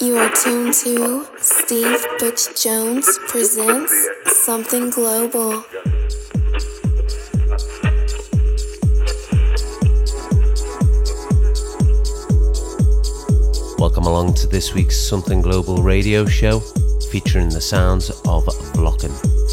You 0.00 0.16
are 0.16 0.30
tuned 0.30 0.74
to 0.82 1.24
Steve 1.38 2.04
Butch 2.18 2.60
Jones 2.60 3.06
presents 3.28 3.92
Something 4.26 4.90
Global. 4.90 5.64
Welcome 13.78 14.04
along 14.04 14.34
to 14.34 14.48
this 14.48 14.74
week's 14.74 14.98
Something 15.00 15.40
Global 15.40 15.76
radio 15.76 16.26
show 16.26 16.58
featuring 17.10 17.48
the 17.50 17.60
sounds 17.60 18.10
of 18.10 18.44
Vlokken. 18.74 19.43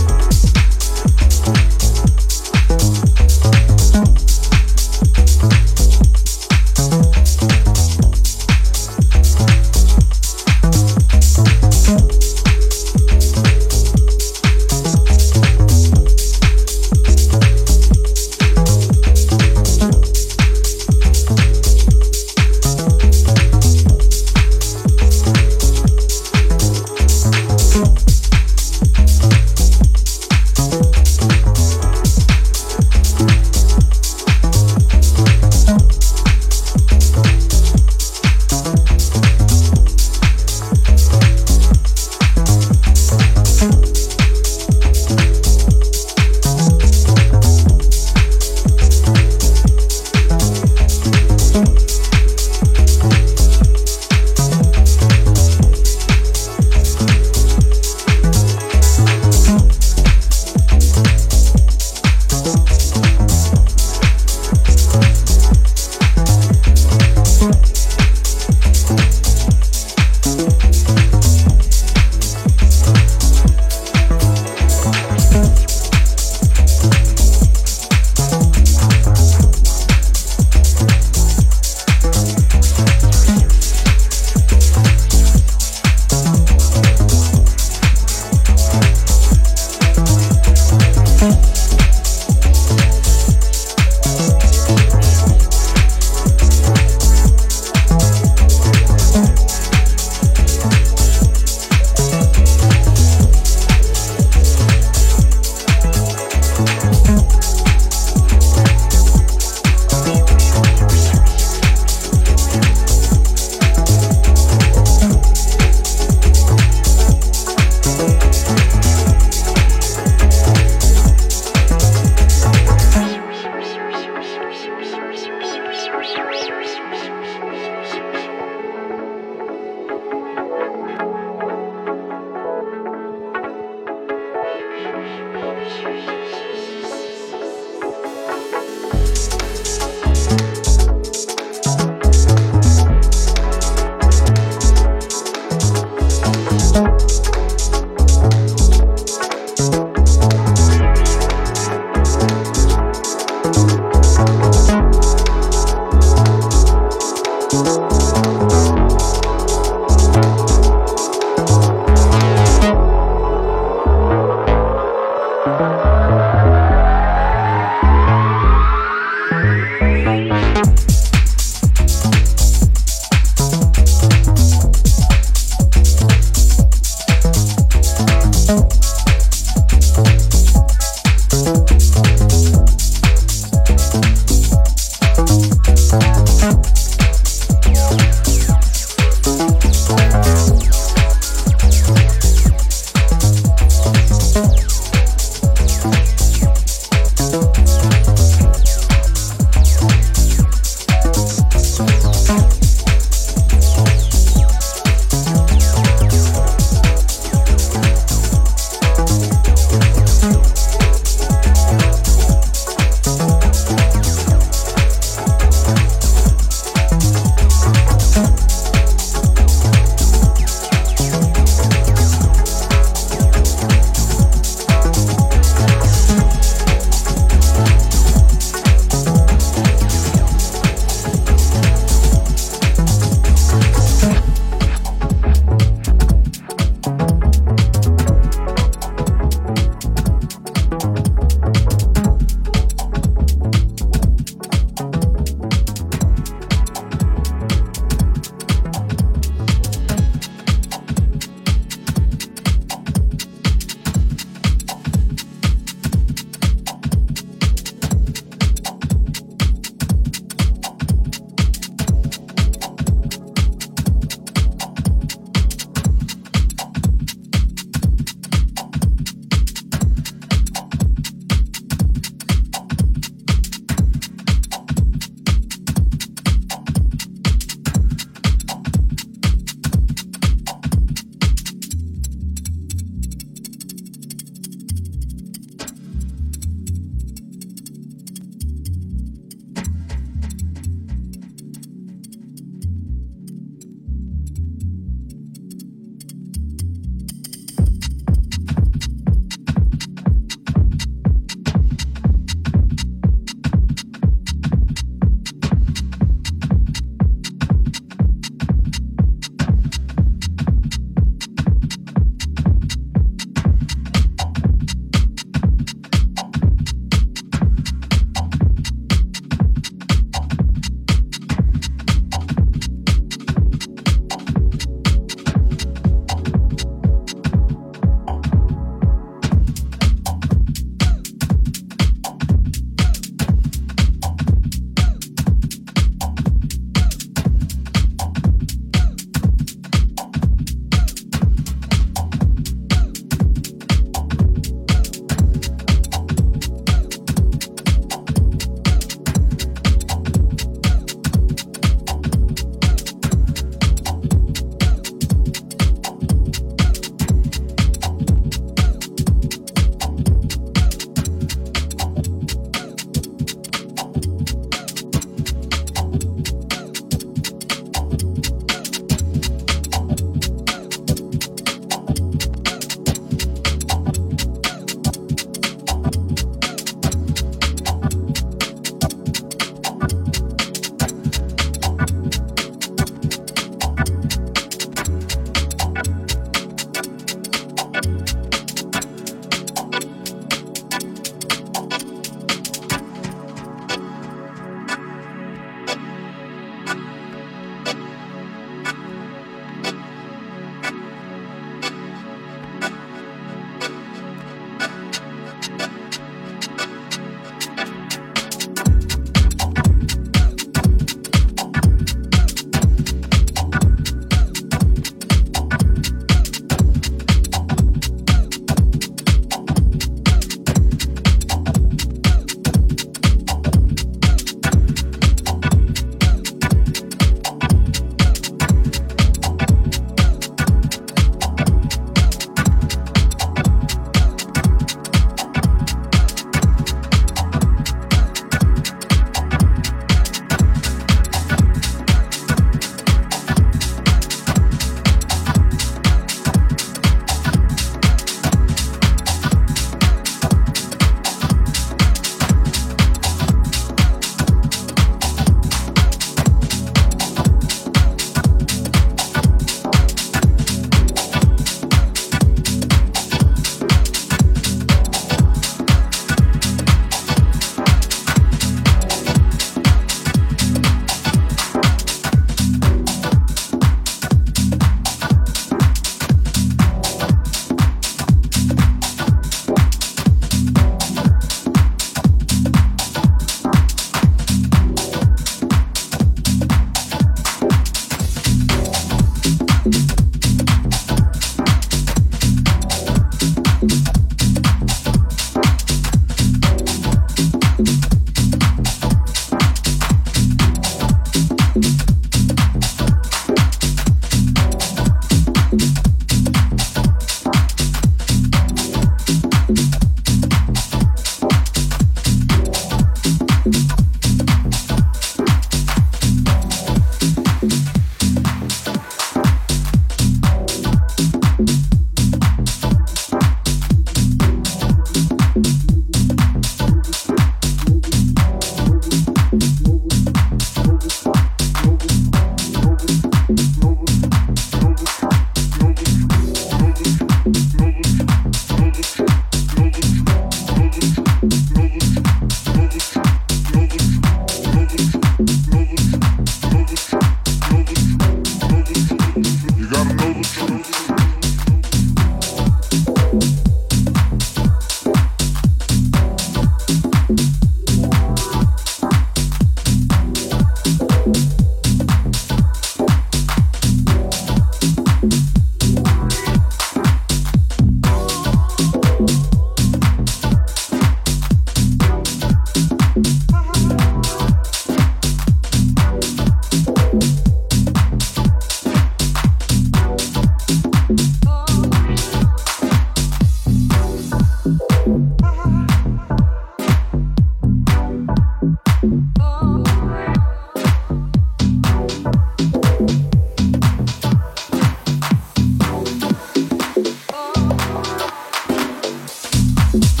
Yeah. 599.73 600.00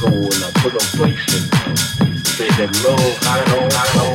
go 0.00 0.08
and 0.08 0.44
I 0.44 0.50
put 0.60 0.74
a 0.74 0.84
place 0.96 1.26
in. 1.34 1.44
Say 2.24 2.48
that 2.58 2.70
low, 2.84 2.96
high, 3.22 3.44
low, 3.52 3.68
high, 3.72 3.96
know. 3.96 4.05